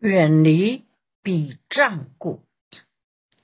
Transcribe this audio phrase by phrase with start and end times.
[0.00, 0.84] 远离
[1.22, 2.42] 彼障故。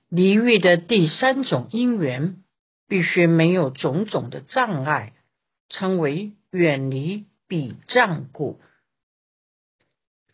[0.09, 2.43] 离欲的第三种因缘，
[2.87, 5.15] 必须没有种种的障碍，
[5.71, 8.61] 称为远离彼障故。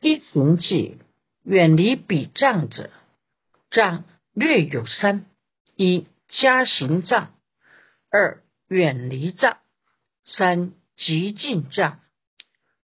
[0.00, 0.98] 一行记，
[1.44, 2.90] 远离彼障者，
[3.71, 5.26] 障略有三：
[5.76, 7.32] 一加行障，
[8.11, 9.58] 二远离障，
[10.25, 12.00] 三极尽障。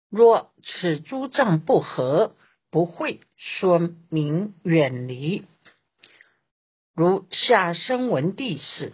[0.09, 2.35] 若此诸障不合，
[2.75, 3.79] 不会说
[4.09, 5.45] 明远离。
[6.93, 8.91] 如下生文第四，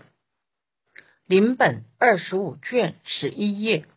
[1.26, 3.88] 临本二十五卷十一页，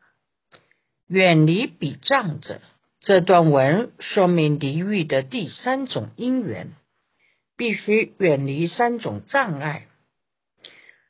[1.06, 2.62] 远离彼障者，
[2.98, 6.72] 这段文说明离欲的第三种因缘，
[7.54, 9.86] 必须远离三种障碍。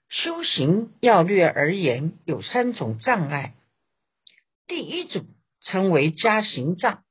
[0.09, 3.55] 修行要略而言，有三种障碍。
[4.67, 5.27] 第一种
[5.61, 7.04] 称为加行障，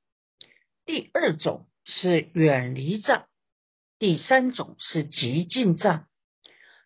[0.85, 3.27] 第二种是远离障。
[3.99, 6.07] 第三种是极尽障，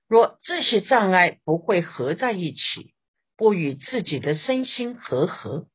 [0.08, 2.94] 若这些障碍不会合在一起，
[3.36, 5.68] 不与自己的身心合合，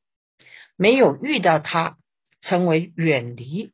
[0.77, 1.97] 没有遇到它，
[2.39, 3.73] 称为远离。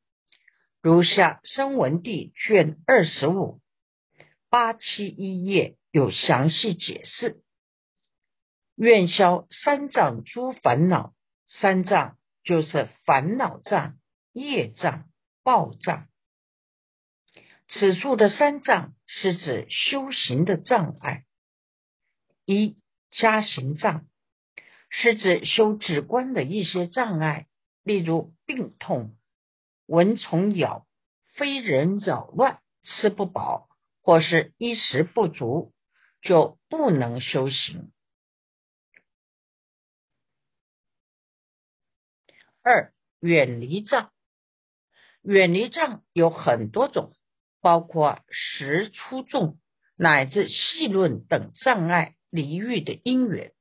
[0.81, 3.59] 如下声闻地卷二十五
[4.50, 7.44] 八七一页有详细解释。
[8.75, 11.13] 愿消三障诸烦恼，
[11.45, 13.98] 三障就是烦恼障、
[14.40, 15.09] 业障、
[15.44, 16.08] 报障。
[17.68, 21.26] 此处的三障是指修行的障碍。
[22.46, 22.78] 一
[23.12, 24.08] 加行障
[24.90, 27.48] 是指修止观的一些障碍，
[27.84, 29.16] 例如病痛、
[29.86, 30.88] 蚊虫咬、
[31.36, 33.70] 非人扰乱、吃不饱
[34.02, 35.74] 或是衣食不足，
[36.22, 37.92] 就不能修行。
[42.62, 44.12] 二远离障，
[45.22, 47.14] 远离障有很多种。
[47.62, 49.59] 包括食出众
[49.97, 53.52] 乃至细论等障碍离欲的因缘。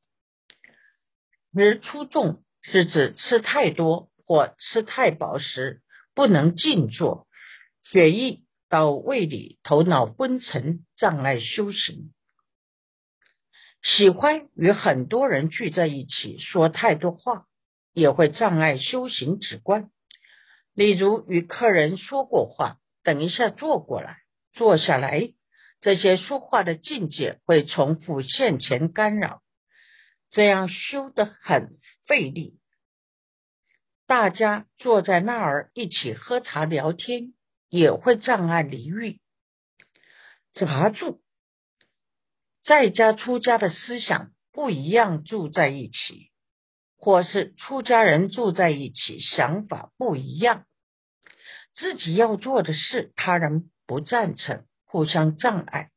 [1.53, 5.83] 而出众是指吃太多或吃太饱时
[6.15, 7.27] 不能静坐，
[7.83, 12.15] 血液到胃里，头脑昏沉，障碍修行。
[13.83, 17.47] 喜欢与很多人聚在一起说太多话，
[17.93, 19.91] 也会障碍修行止观。
[20.79, 22.77] 例如与客人说过话。
[23.03, 24.19] 等一下，坐过来，
[24.53, 25.33] 坐下来。
[25.81, 29.43] 这些说话的境界会重复现前干扰，
[30.31, 32.61] 这样修得很费力。
[34.07, 37.35] 大家坐在那儿一起喝茶聊天，
[37.69, 39.19] 也会障碍离欲。
[40.53, 41.21] 杂住，
[42.63, 46.31] 在家出家的思想不一样，住在一起，
[46.97, 50.67] 或是出家人住在一起，想法不一样。
[51.79, 55.93] 自己要做的事，他人不赞成，互相障碍。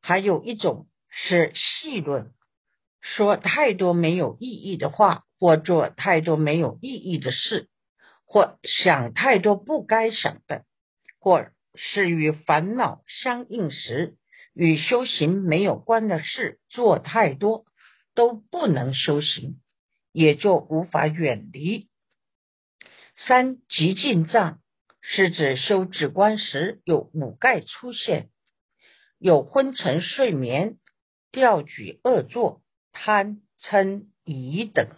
[0.00, 2.32] 还有一种是戏论，
[3.00, 7.68] 说太多没有意义的话，或做太多没有意义的事，
[8.24, 10.64] 或想太多不该想的，
[11.20, 11.46] 或
[11.76, 14.16] 是与烦恼相应时，
[14.54, 17.64] 与修行没有关的事做太多，
[18.12, 19.60] 都不能修行，
[20.10, 21.88] 也就无法远离。
[23.14, 24.58] 三极尽障。
[25.06, 28.30] 是指修止观时有五盖出现，
[29.18, 30.78] 有昏沉睡眠、
[31.30, 34.88] 吊举恶作、贪嗔疑等，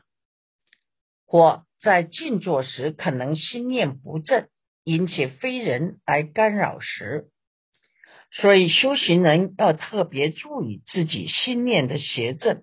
[1.27, 4.49] 或在静坐时可能心念不正，
[4.85, 7.29] 引起非人来干扰时，
[8.31, 12.63] 所以修行人要特别注意自己心念的邪正。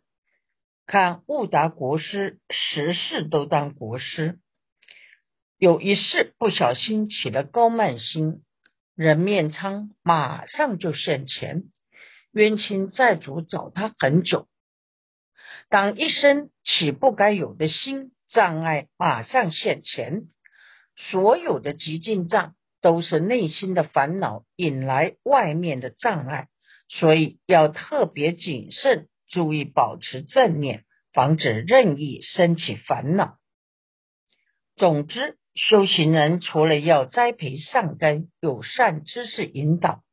[0.86, 4.40] 看悟达国师，时事都当国师。
[5.64, 8.44] 有一事不小心起了高慢心，
[8.96, 11.64] 人面疮马上就现前，
[12.34, 14.50] 冤亲债主找他很久。
[15.70, 20.24] 当一生起不该有的心障碍马上现前，
[20.98, 26.50] 所有的极尽障都是内心的烦恼引来外面的障碍，
[26.90, 30.84] 所以要特别谨慎，注意保持正念，
[31.14, 33.38] 防止任意升起烦恼。
[34.76, 35.38] 总之。
[35.56, 40.04] 修行人除了要栽培善根、有善知识引导，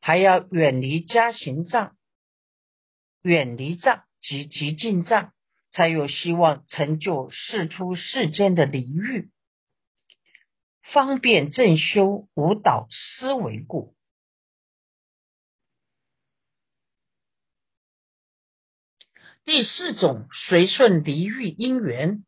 [0.00, 1.96] 还要远离加行障、
[3.22, 5.32] 远离障及极尽障，
[5.70, 9.30] 才有希望成就世出世间的离欲，
[10.82, 13.96] 方便正修无导思维故。
[19.44, 22.24] 第四种随顺离欲因缘，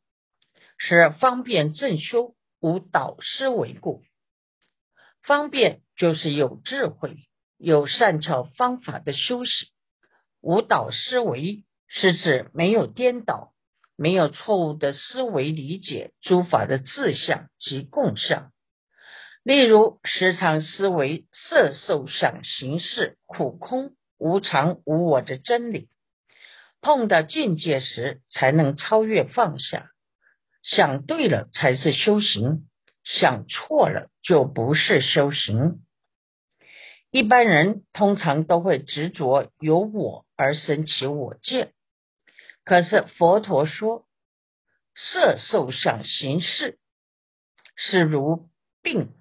[0.77, 2.35] 是方便正修。
[2.61, 4.03] 无导师为故，
[5.23, 7.17] 方便就是有智慧、
[7.57, 9.69] 有善巧方法的修行。
[10.41, 13.53] 无导思维是指没有颠倒、
[13.97, 18.53] 没有错误的思维理解诸法的自相及共相。
[19.45, 25.89] 例如，时常思维色、受、想、行、识、苦、空、无常、无我的真理，
[26.81, 29.91] 碰到境界时才能超越放下。
[30.71, 32.69] 想对了才是修行，
[33.03, 35.83] 想错了就不是修行。
[37.11, 41.73] 一般人通常都会执着有我而生起我见，
[42.65, 44.07] 可是佛陀说，
[44.95, 46.79] 色、受、想、行、识
[47.75, 48.51] 是如
[48.83, 49.15] 病。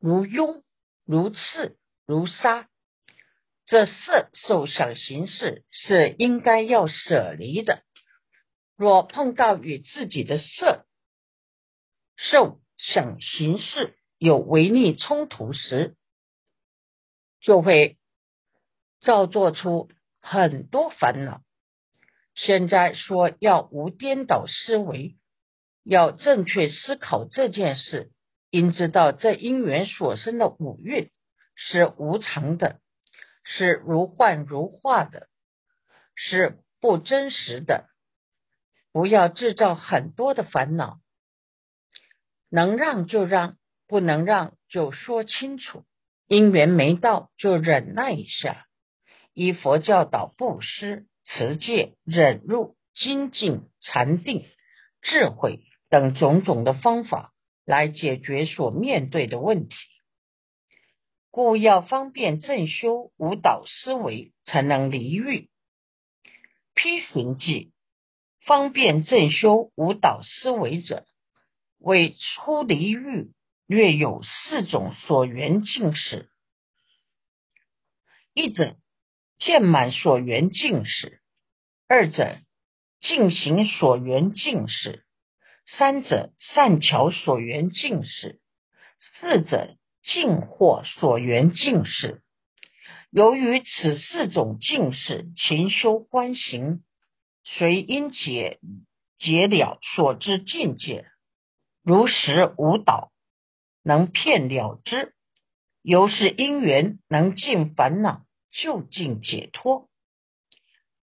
[0.00, 0.64] 如庸
[1.04, 2.68] 如刺如沙，
[3.66, 7.84] 这色受想行识是应该要舍离的。
[8.80, 10.86] 若碰到与自己的色
[12.16, 15.96] 受想行识有违逆冲突时，
[17.42, 17.98] 就会
[19.02, 19.90] 造作出
[20.22, 21.42] 很多烦恼。
[22.34, 25.18] 现在说要无颠倒思维，
[25.84, 28.10] 要正确思考这件事。
[28.48, 31.10] 应知道，这因缘所生的五蕴
[31.54, 32.80] 是无常的，
[33.44, 35.28] 是如幻如化的，
[36.14, 37.89] 是不真实的。
[38.92, 41.00] 不要制造很多的烦恼，
[42.48, 43.56] 能让就让，
[43.86, 45.84] 不能让就说清楚。
[46.26, 48.66] 因缘没到就忍耐一下。
[49.32, 54.44] 依佛教导布施、持戒、忍辱、精进、禅定、
[55.02, 57.32] 智慧等种种的方法。
[57.66, 59.76] 来解决所面对的问题，
[61.30, 65.48] 故要方便正修无导思维，才能离欲。
[66.74, 67.70] 批寻记，
[68.44, 71.06] 方便正修无导思维者，
[71.78, 73.32] 为出离欲，
[73.66, 76.28] 略有四种所缘境识：
[78.34, 78.76] 一者
[79.38, 81.18] 见满所缘境识；
[81.86, 82.38] 二者
[83.00, 85.04] 进行所缘境识。
[85.66, 88.40] 三者善巧所缘境识，
[88.98, 92.22] 四者净或所缘境识。
[93.10, 96.82] 由于此四种境识勤修观行，
[97.56, 98.60] 随因解
[99.18, 101.06] 解了所知境界，
[101.82, 103.10] 如实无导，
[103.82, 105.14] 能骗了之，
[105.82, 109.88] 由是因缘能尽烦恼，就近解脱，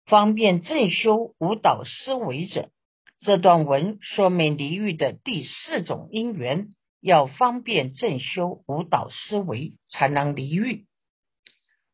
[0.05, 2.69] 方便正修无导思维者。
[3.17, 6.69] 这段文说明离欲的第四种因缘，
[7.01, 10.85] 要方便正修无导思维，才能离欲。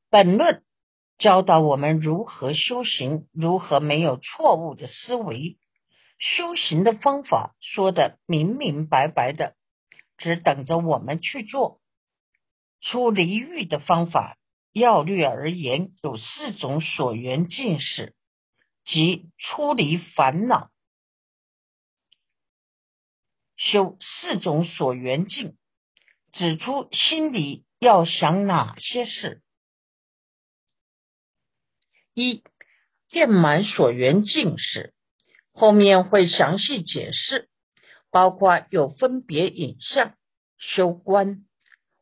[0.10, 0.62] 本论
[1.22, 5.60] 教导我们如何修行，如何没有错误的思维。
[6.18, 9.56] 修行的方法说的明明白白的，
[10.18, 11.80] 只等着我们去做。
[12.82, 14.40] 出离欲的方法，
[14.74, 18.16] 要略而言，有四种所缘境识，
[18.84, 20.72] 即出离烦恼。
[23.58, 25.56] 修四种所缘境，
[26.34, 29.44] 指出心里要想哪些事。
[32.14, 32.44] 一
[33.10, 34.94] 遍满所缘境时，
[35.54, 37.48] 后面会详细解释，
[38.10, 40.16] 包括有分别影像
[40.58, 41.46] 修观，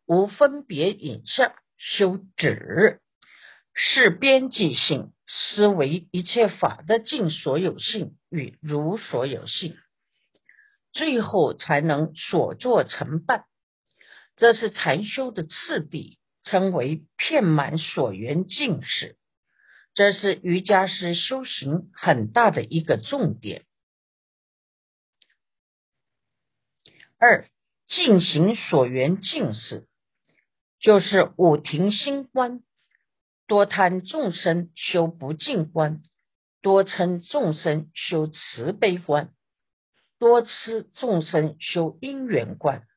[0.06, 3.02] 无分别影像修止，
[3.74, 9.78] 是边际性思维一切法的尽所有性与如所有性。
[10.92, 13.46] 最后才能所作成办，
[14.36, 19.19] 这是禅修的次第，称为遍满所缘境识。
[20.00, 23.66] 这是瑜伽师修行很大的一个重点。
[27.18, 27.50] 二
[27.86, 29.90] 进行所缘境识，
[30.80, 32.64] 就是五停心观，
[33.46, 36.02] 多贪众生修不净观，
[36.62, 39.34] 多称众生修慈悲观。
[40.18, 42.88] 多吃众生修因缘观，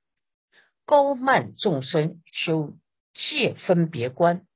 [0.85, 2.79] 高慢众生修
[3.13, 4.47] 界分别观，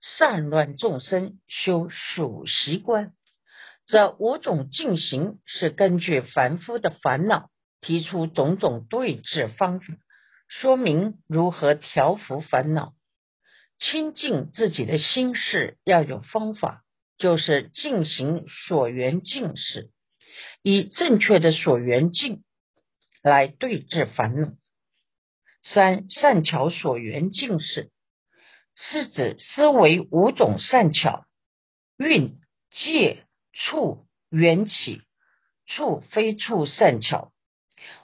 [0.00, 3.12] 善乱众生修属习观。
[3.86, 9.86] 这五种进行是根据凡夫的烦恼，提出种种对治方法，
[10.48, 12.94] 说明如何调伏烦恼，
[13.78, 16.84] 清净自己的心事要有方法，
[17.18, 19.90] 就是进行所缘净事。
[20.62, 22.44] 以正确的所缘境
[23.22, 24.52] 来对治烦恼。
[25.62, 27.90] 三善巧所缘境事，
[28.82, 31.26] 是指思维五种善巧
[31.98, 35.02] 运界处缘起
[35.66, 37.30] 处非处善巧，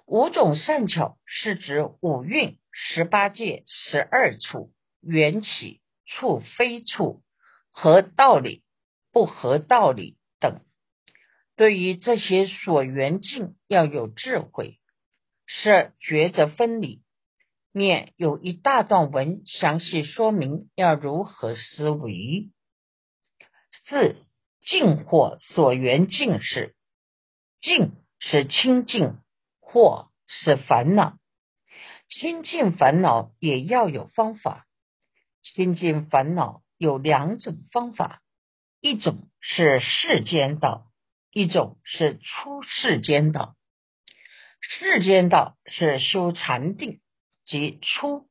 [0.04, 7.23] 五种善巧是指五蕴、十八界、十二处、缘起处、非处、
[7.71, 8.62] 合道理、
[9.12, 10.61] 不合道理等。
[11.56, 14.78] 对于这些所缘境，要有智慧，
[15.47, 17.02] 是抉择分离。
[17.76, 22.50] 面有一大段文，详细说明要如何思维。
[23.71, 24.16] 四
[24.62, 26.75] 净或所缘净是
[27.61, 29.18] 净是清净，
[29.61, 31.18] 或是烦恼。
[32.09, 34.66] 清净烦恼也要有方法。
[35.42, 38.23] 清净烦恼有两种方法，
[38.80, 40.90] 一种是世间道，
[41.30, 43.54] 一种是出世间道。
[44.62, 47.02] 世间道是修禅定。
[47.47, 48.29] 即初、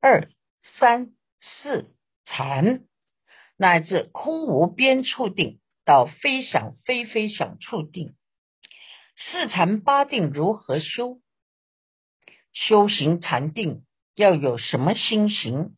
[0.00, 0.28] 二、
[0.60, 1.94] 三、四
[2.24, 2.84] 禅，
[3.56, 8.16] 乃至空无边处定，到非想非非想处定，
[9.16, 11.20] 四禅八定如何修？
[12.52, 15.76] 修行禅定要有什么心行？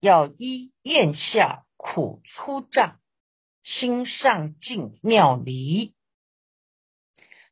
[0.00, 2.98] 要依咽下苦出障，
[3.62, 5.94] 心上净妙离。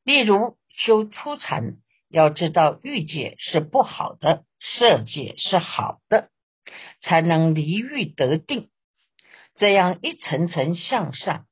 [0.03, 1.77] 例如修初禅。
[2.13, 6.31] 要知道欲界是不好的，色界是好的，
[7.01, 8.71] 才能离欲得定。
[9.55, 11.47] 这样一层层向上，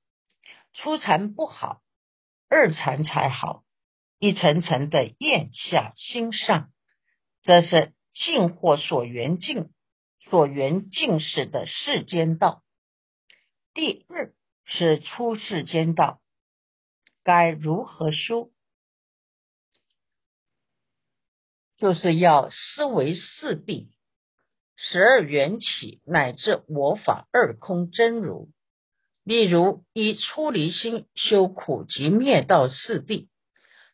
[0.74, 1.80] 初禅不好，
[2.50, 3.64] 二禅才好。
[4.18, 6.70] 一层层的咽下心上，
[7.42, 9.70] 这是净或所缘净，
[10.28, 12.62] 所缘净是的世间道。
[13.72, 14.34] 第二
[14.66, 16.20] 是出世间道，
[17.24, 18.50] 该如何修？
[21.80, 23.88] 就是要思维四谛、
[24.76, 28.50] 十二缘起乃至我法二空真如。
[29.24, 33.28] 例如，以出离心修苦集灭道四谛，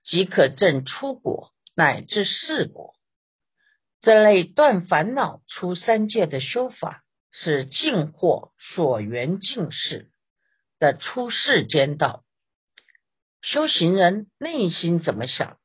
[0.02, 2.94] 即可证出果乃至四果。
[4.00, 10.10] 这类断烦恼出三界的修法，是净或所缘净事
[10.80, 12.24] 的出世间道。
[13.42, 15.58] 修行人内心怎么想？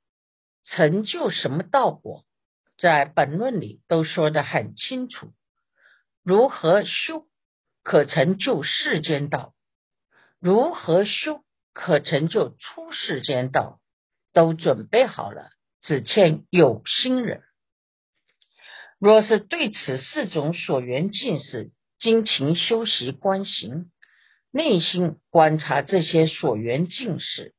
[0.63, 2.25] 成就什么道果，
[2.77, 5.33] 在本论里都说得很清楚。
[6.23, 7.27] 如何修
[7.83, 9.53] 可成就世间道？
[10.39, 13.79] 如何修可成就出世间道？
[14.33, 15.49] 都准备好了，
[15.81, 17.43] 只欠有心人。
[18.97, 23.91] 若是对此四种所缘境事，精勤修习观行，
[24.51, 27.53] 内心观察这些所缘境事。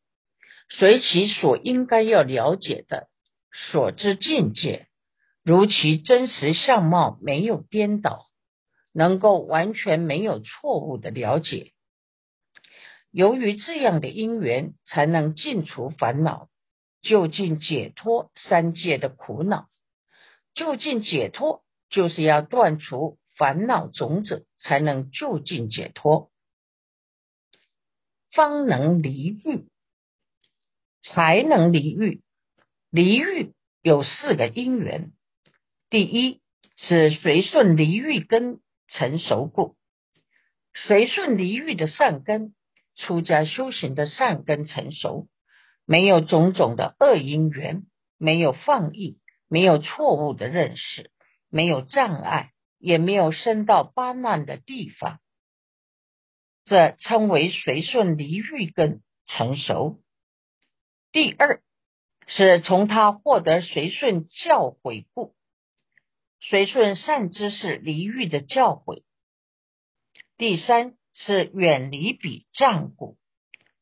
[0.79, 3.09] 随其所应该要了解的
[3.53, 4.89] 所知境界，
[5.45, 8.27] 如其真实相貌没有颠倒，
[8.93, 11.73] 能够完全没有错误的了解。
[13.11, 16.49] 由于这样的因缘，才能尽除烦恼，
[17.03, 19.69] 就近解脱三界的苦恼。
[20.55, 26.31] 就近解脱，就是要断除烦恼种子，才能就近解脱，
[28.33, 29.69] 方能离欲。
[31.03, 32.23] 才能离欲，
[32.91, 35.13] 离欲有四个因缘。
[35.91, 36.41] 第一
[36.77, 39.77] 是随顺离欲根成熟故，
[40.75, 42.55] 随顺离欲的善根，
[42.97, 45.29] 出家修行的善根成熟，
[45.85, 47.85] 没有种种的恶因缘，
[48.19, 49.19] 没有放逸，
[49.49, 51.11] 没有错误的认识，
[51.51, 55.21] 没有障碍，也没有生到八难的地方，
[56.65, 60.02] 这称为随顺离欲根成熟。
[61.13, 61.63] 第二
[62.27, 65.35] 是从他获得随顺教诲故，
[66.41, 69.03] 随顺善知识离欲的教诲。
[70.39, 73.19] 第三是远离彼障故，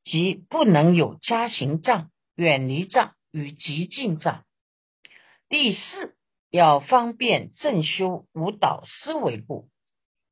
[0.02, 4.44] 即不能有加行障、远离障与极尽障。
[5.48, 6.16] 第四
[6.50, 9.68] 要方便正修无导思维故，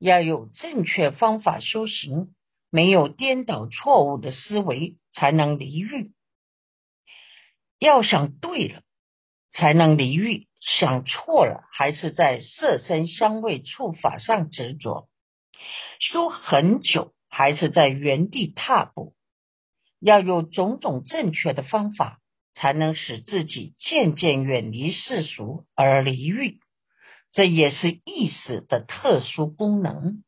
[0.00, 2.34] 要有正确方法修行，
[2.70, 6.10] 没有颠倒错误的思维，才能离欲。
[7.78, 8.82] 要想对了，
[9.50, 15.08] 才能离欲；想错了，还是在色身香味触法上执着，
[16.00, 19.14] 修很久，还是在原地踏步。
[20.00, 22.20] 要有种种正确的方法，
[22.54, 26.60] 才能使自己渐渐远离世俗而离欲。
[27.30, 30.24] 这也是意识的特殊功能。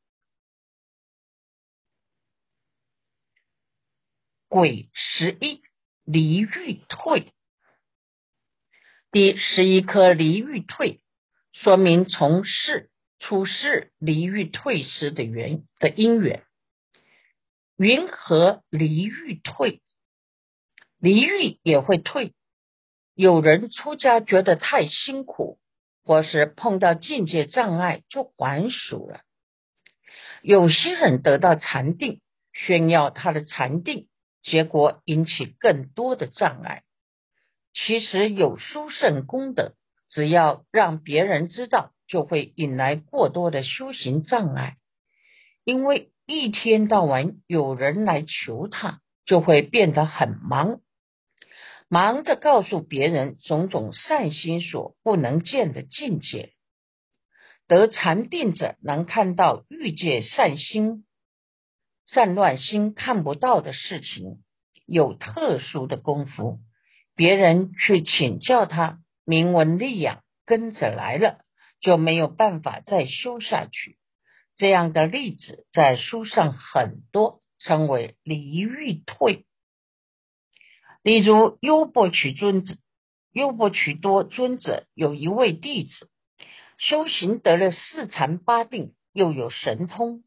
[4.48, 5.62] 鬼十一
[6.04, 7.32] 离欲退。
[9.12, 11.00] 第十一颗离欲退，
[11.52, 16.44] 说明从事出世离欲退时的缘的因缘。
[17.76, 19.82] 云何离欲退？
[21.00, 22.34] 离欲也会退，
[23.14, 25.58] 有人出家觉得太辛苦，
[26.04, 29.22] 或是碰到境界障碍就还俗了。
[30.40, 32.20] 有些人得到禅定，
[32.52, 34.06] 炫耀他的禅定，
[34.44, 36.84] 结果引起更多的障碍。
[37.72, 39.74] 其实有殊胜功德，
[40.08, 44.76] 只要让别人知道，就会引来过多的修行障碍。
[45.64, 50.80] 因为一天到晚有人来求他，就会变得很忙，
[51.88, 56.52] 忙着告诉别人种种善心所不能见的境界。
[57.68, 61.04] 得禅定者能看到欲界善心、
[62.04, 64.42] 善乱心看不到的事情，
[64.86, 66.58] 有特殊的功夫。
[67.20, 71.44] 别人去请教他，名闻利养，跟着来了，
[71.78, 73.98] 就没有办法再修下去。
[74.56, 79.44] 这样的例子在书上很多，称为离欲退。
[81.02, 82.72] 例如优波曲尊者，
[83.32, 86.08] 优波曲多尊者有一位弟子。
[86.78, 90.24] 修行得了四禅八定，又有神通。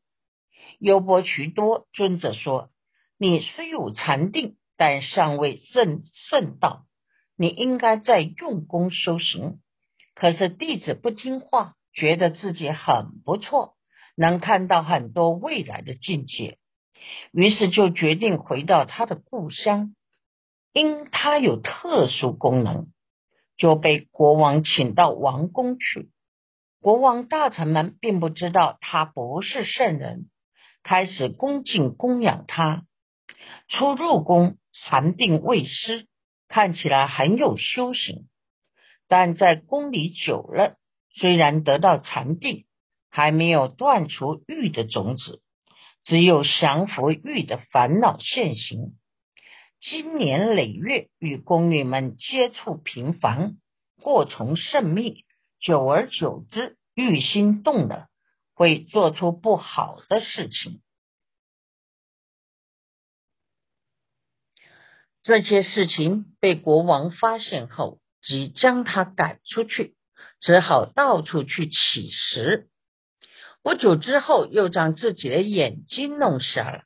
[0.78, 2.70] 优波渠多尊者说
[3.18, 6.84] ：“你虽有禅定，但尚未证圣道，
[7.38, 9.62] 你应该在用功修行。”
[10.14, 13.76] 可是弟子不听话，觉得自己很不错，
[14.18, 16.58] 能看到很多未来的境界，
[17.32, 19.96] 于是就决定回到他的故乡。
[20.74, 22.88] 因他有特殊功能，
[23.56, 26.10] 就被国王请到王宫去。
[26.82, 30.30] 国王大臣们并不知道他不是圣人，
[30.84, 32.84] 开始恭敬供养他。
[33.70, 36.08] 初入宫，禅定未失，
[36.48, 38.28] 看起来很有修行，
[39.08, 40.78] 但在宫里久了，
[41.12, 42.66] 虽然得到禅定，
[43.10, 45.42] 还没有断除欲的种子，
[46.02, 48.96] 只有降服欲的烦恼现行。
[49.80, 53.58] 经年累月与宫女们接触频繁，
[54.02, 55.26] 过从甚密。
[55.60, 58.08] 久而久之，欲心动了，
[58.54, 60.82] 会做出不好的事情。
[65.24, 69.96] 这些事情被国王发现后，即将他赶出去，
[70.42, 72.68] 只好到处去乞食。
[73.62, 76.84] 不久之后，又将自己的眼睛弄瞎了。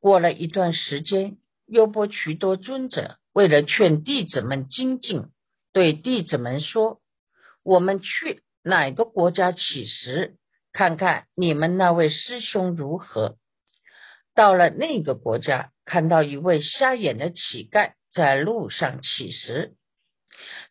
[0.00, 5.28] 过了一段时间，优波渠多尊者为了劝弟子们精进，
[5.72, 7.00] 对弟子们说。
[7.64, 10.38] 我们去哪个国家乞食，
[10.72, 13.36] 看看你们那位师兄如何？
[14.34, 19.74] 到了那个国家，看到一位瞎眼的乞丐在路上乞食。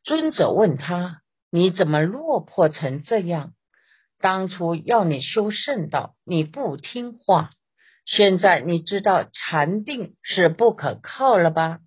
[0.04, 3.56] 尊者问他：“你怎么落魄成这样？
[4.20, 7.50] 当初要你修圣道，你不听话，
[8.06, 11.80] 现在你知道禅定是不可靠了吧？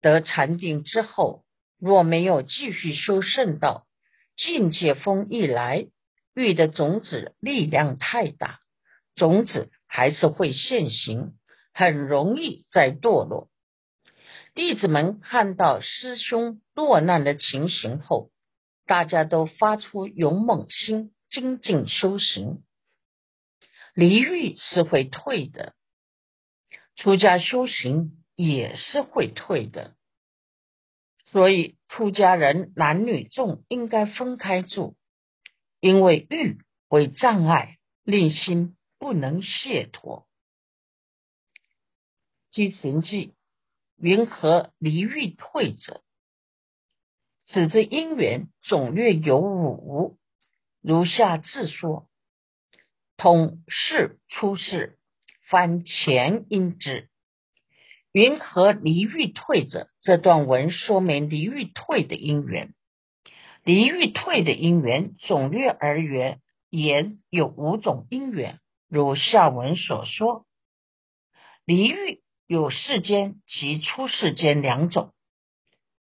[0.00, 1.44] 得禅定之后。”
[1.78, 3.86] 若没有继续修圣道，
[4.36, 5.86] 境界风一来，
[6.34, 8.60] 欲的种子力量太大，
[9.14, 11.32] 种子还是会现行，
[11.80, 13.48] 很容易在堕落。
[14.54, 18.30] 弟子们看到师兄落难的情形后，
[18.84, 22.62] 大家都发出勇猛心，精进修行。
[23.94, 25.72] 离欲是会退的，
[26.96, 29.94] 出家修行也是会退的。
[31.24, 34.96] 所以，出家人男女众应该分开住，
[35.80, 36.58] 因为欲
[36.90, 40.26] 为障碍，令心不能解脱。
[42.50, 43.34] 积存记，
[43.96, 46.02] 云何离欲退者？
[47.46, 50.18] 此之因缘总略有五，
[50.80, 52.08] 如下自说：
[53.16, 54.98] 通世出世，
[55.48, 57.08] 翻前因之。
[58.12, 59.88] 云何离欲退者？
[60.00, 62.74] 这段文说明离欲退的因缘。
[63.62, 68.58] 离欲退的因缘，总略而言，言有五种因缘，
[68.88, 70.46] 如下文所说。
[71.64, 75.14] 离欲有世间及出世间两种，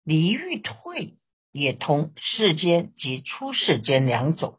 [0.03, 1.19] 离欲退
[1.53, 4.59] 也同世间及出世间两种，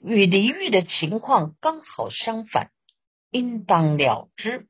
[0.00, 2.72] 与离欲的情况刚好相反，
[3.30, 4.66] 应当了之。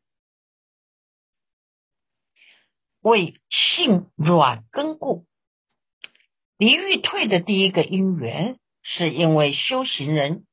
[3.01, 5.25] 为性软根故，
[6.57, 10.49] 离欲退的第一个因缘，是因为修行人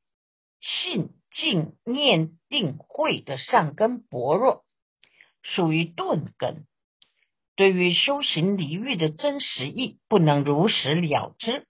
[0.61, 4.63] 性静念定慧的善根薄弱，
[5.41, 6.65] 属于钝根，
[7.55, 11.67] 对于修行离欲的真实意不能如实了知，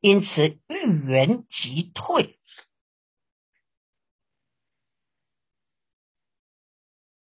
[0.00, 2.38] 因此欲缘即退。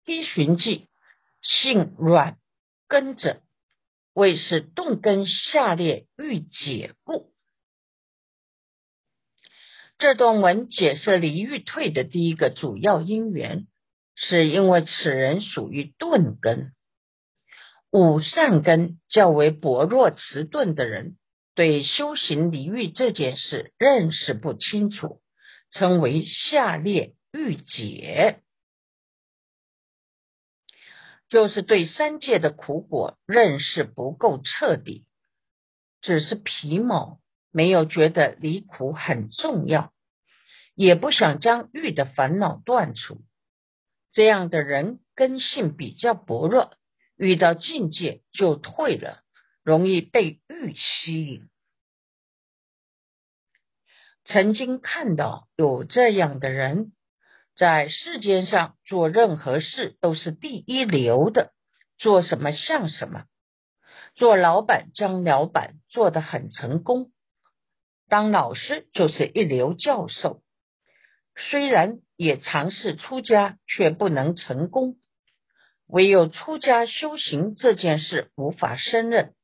[0.05, 0.89] 依循记
[1.43, 2.39] 性软。
[2.89, 3.43] 根者
[4.13, 7.33] 为是动根下列欲解故。
[9.99, 13.67] 这段文解释离欲退的第一个主要因缘，
[14.17, 16.73] 是因为此人属于钝根，
[17.93, 21.17] 五善根较为薄弱迟钝的人，
[21.55, 25.21] 对修行离欲这件事认识不清楚，
[25.71, 28.41] 称为下列欲解，
[31.29, 35.05] 就是对三界的苦果认识不够彻底，
[36.01, 37.21] 只是皮毛。
[37.53, 39.93] 没有觉得离苦很重要，
[40.75, 43.25] 也不想将欲的烦恼断除。
[44.17, 46.73] 这样的人根性比较薄弱，
[47.19, 49.21] 遇到境界就退了，
[49.63, 51.51] 容易被欲吸引。
[54.25, 56.95] 曾经看到有这样的人，
[57.57, 61.53] 在世间上做任何事都是第一流的，
[61.99, 63.27] 做什么像什么。
[64.15, 67.13] 做老板将老板做得很成功。
[68.09, 70.41] 当老师就是一流教授，
[71.37, 74.97] 虽然也尝试出家，却不能成功。
[75.87, 79.35] 唯有出家修行这件事无法胜任，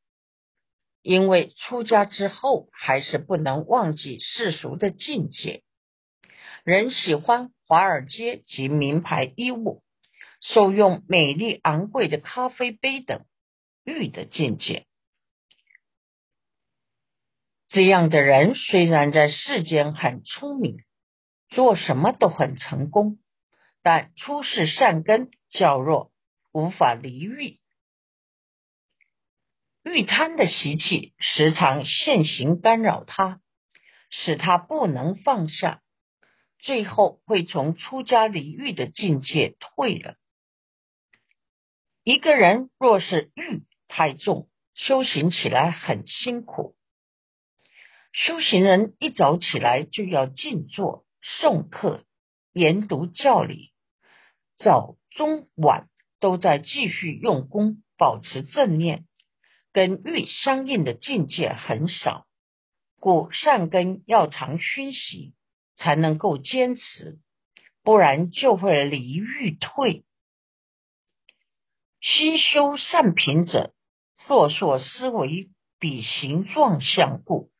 [1.02, 5.62] 因为出家之后还是不能忘记世俗的境界。
[6.64, 9.82] 人喜欢华尔街及名牌衣物，
[10.40, 13.24] 受用美丽昂贵的咖啡杯等，
[13.84, 14.86] 欲的境界。
[17.68, 20.78] 这样的人虽然在世间很聪明，
[21.52, 23.18] 做什么都很成功，
[23.82, 26.10] 但出世善根较弱，
[26.52, 27.60] 无法离欲。
[29.84, 33.40] 欲贪的习气时常现行干扰他，
[34.10, 35.82] 使他不能放下，
[36.58, 40.16] 最后会从出家离欲的境界退了。
[42.04, 46.76] 一个人若是欲太重，修行起来很辛苦。
[48.12, 52.04] 修行人一早起来就要静坐、送客、
[52.52, 53.72] 研读教理，
[54.56, 59.06] 早、中、晚都在继续用功，保持正念，
[59.72, 62.26] 跟欲相应的境界很少，
[62.98, 65.34] 故善根要常熏习，
[65.76, 67.20] 才能够坚持，
[67.84, 70.04] 不然就会离欲退。
[72.00, 73.72] 心修善品者，
[74.26, 77.51] 烁烁思维比形状相故。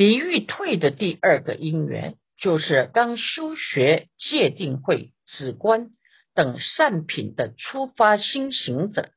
[0.00, 5.90] 离欲退的第二个因缘，就是刚修学戒定慧、止观
[6.34, 9.10] 等善品的出发心行者，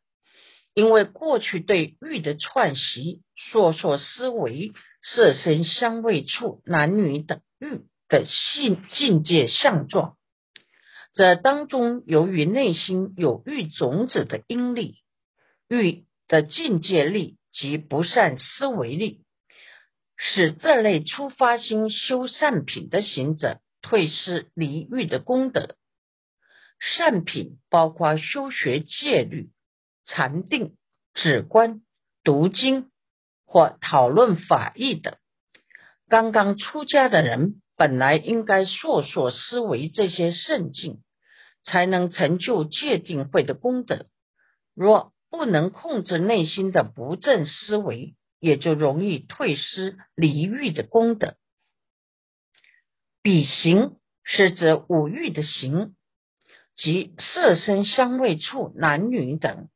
[0.74, 3.22] 因为过去对欲的串习、
[3.54, 10.18] 烁烁思维、色身香味触、男女等欲的性境界相状，
[11.14, 14.98] 这当中由于内心有欲种子的因力、
[15.70, 19.22] 欲的境界力及不善思维力。
[20.26, 25.76] 使这类出发心修善品的行者退失离欲的功德。
[26.80, 29.50] 善品包括修学戒律、
[30.06, 30.78] 禅定、
[31.14, 31.82] 止观、
[32.24, 32.90] 读经
[33.46, 35.18] 或讨论法义等。
[36.08, 41.04] 刚刚出家的人本来应该烁烁思维这些圣境，
[41.66, 44.06] 才能成就戒定慧的功德。
[44.74, 51.38] 若不能控制内心的不正思维，也就容易退失离欲的功德。
[53.22, 55.96] 比行是指五欲的行，
[56.76, 59.70] 即色身香味触男女等。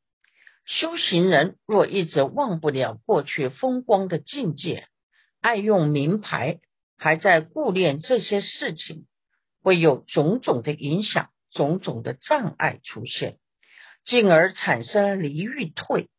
[0.66, 4.86] 修行人若一直忘不了过去风光的境界，
[5.40, 6.58] 爱用名牌，
[6.98, 9.06] 还在顾念这些事情，
[9.62, 13.38] 会有种种的影响，种种的障碍出现，
[14.04, 16.10] 进而产生离欲退。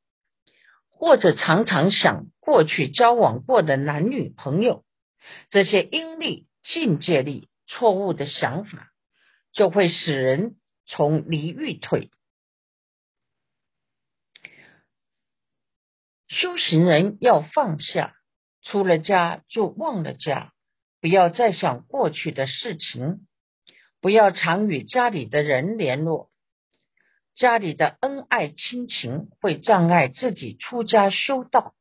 [1.00, 4.84] 或者常常想过去交往过的男女朋友，
[5.50, 8.92] 这些阴力、境界力错误的想法，
[9.54, 12.12] 就会使人从离欲退。
[16.28, 18.14] 修行人要放下，
[18.62, 20.52] 出了家就忘了家，
[21.00, 23.26] 不要再想过去的事情，
[24.02, 26.29] 不要常与家里的人联络。
[27.39, 31.73] 家里的恩爱亲情会障碍自己出家修道，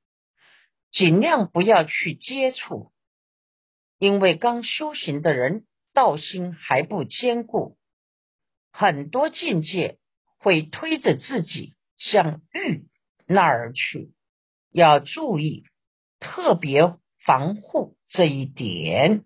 [0.93, 2.93] 尽量不要去接触，
[3.99, 7.77] 因为刚修行的人道心还不坚固，
[8.71, 9.99] 很多境界
[10.39, 12.87] 会推着自己向欲
[13.27, 14.13] 那儿去，
[14.71, 15.65] 要注意，
[16.21, 16.95] 特别
[17.25, 19.25] 防护这一点。